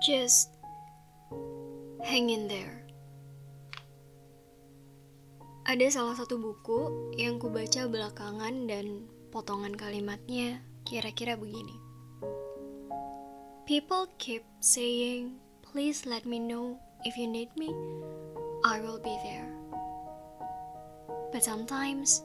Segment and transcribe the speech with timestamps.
[0.00, 0.48] Just
[2.00, 2.88] hang in there.
[5.68, 11.76] Ada salah satu buku yang ku baca belakangan dan potongan kalimatnya kira-kira begini.
[13.68, 17.68] People keep saying, please let me know if you need me.
[18.64, 19.52] I will be there.
[21.28, 22.24] But sometimes,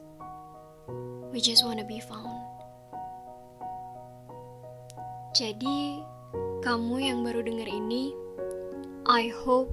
[1.36, 2.40] we just wanna be found.
[5.36, 6.15] Jadi,
[6.66, 8.10] kamu yang baru denger ini,
[9.06, 9.70] I hope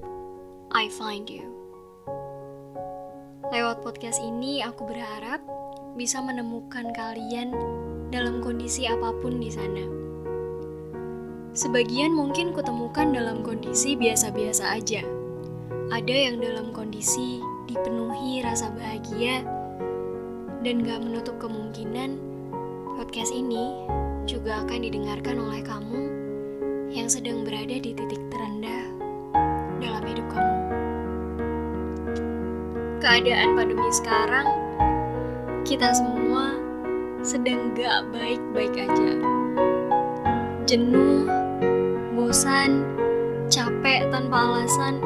[0.69, 1.41] I find you.
[3.49, 5.41] Lewat podcast ini, aku berharap
[5.97, 7.49] bisa menemukan kalian
[8.13, 9.81] dalam kondisi apa pun di sana.
[11.57, 15.01] Sebagian mungkin kutemukan dalam kondisi biasa-biasa aja.
[15.89, 19.41] Ada yang dalam kondisi dipenuhi rasa bahagia
[20.61, 22.21] dan gak menutup kemungkinan
[23.01, 23.81] podcast ini
[24.29, 26.02] juga akan didengarkan oleh kamu
[27.23, 28.83] sedang berada di titik terendah
[29.79, 30.59] dalam hidup kamu.
[32.99, 34.47] Keadaan pandemi sekarang,
[35.63, 36.59] kita semua
[37.23, 39.15] sedang gak baik-baik aja.
[40.67, 41.23] Jenuh,
[42.11, 42.83] bosan,
[43.47, 44.99] capek tanpa alasan,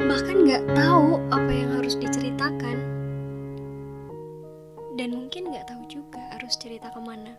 [0.00, 2.80] bahkan gak tahu apa yang harus diceritakan.
[4.96, 7.36] Dan mungkin gak tahu juga harus cerita ke mana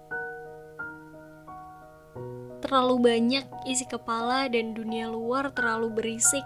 [2.67, 6.43] terlalu banyak isi kepala dan dunia luar terlalu berisik,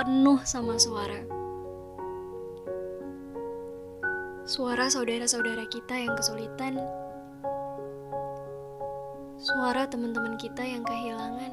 [0.00, 1.20] penuh sama suara.
[4.48, 6.80] Suara saudara-saudara kita yang kesulitan,
[9.36, 11.52] suara teman-teman kita yang kehilangan,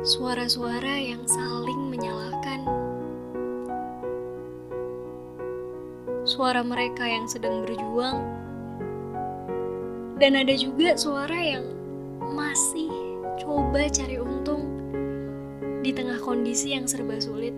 [0.00, 2.64] suara-suara yang saling menyalahkan,
[6.24, 8.45] suara mereka yang sedang berjuang
[10.16, 11.64] dan ada juga suara yang
[12.32, 12.88] masih
[13.36, 14.64] coba cari untung
[15.84, 17.52] di tengah kondisi yang serba sulit.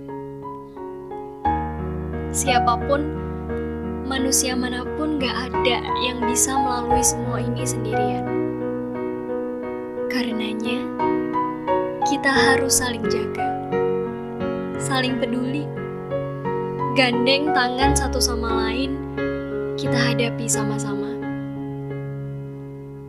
[2.34, 3.00] Siapa pun,
[4.04, 8.26] manusia mana pun gak ada yang bisa melalui semua ini sendirian.
[10.10, 10.82] Karenanya,
[12.10, 13.48] kita harus saling jaga,
[14.82, 15.62] saling peduli,
[16.98, 18.98] gandeng tangan satu sama lain,
[19.78, 21.17] kita hadapi sama-sama.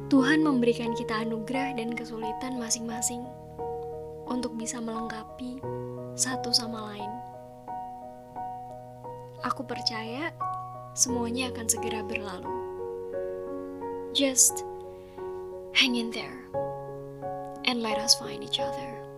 [0.09, 3.21] Tuhan memberikan kita anugerah dan kesulitan masing-masing
[4.25, 5.61] untuk bisa melengkapi
[6.17, 7.13] satu sama lain.
[9.45, 10.33] Aku percaya
[10.97, 12.49] semuanya akan segera berlalu.
[14.17, 14.65] Just
[15.77, 16.41] hang in there
[17.69, 19.08] and let us find each other.